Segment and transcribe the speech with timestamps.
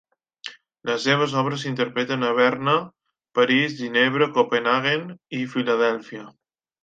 [0.89, 2.73] Les seves obres s'interpreten a Berna,
[3.39, 5.03] París, Ginebra, Copenhaguen
[5.41, 6.27] i Filadèlfia.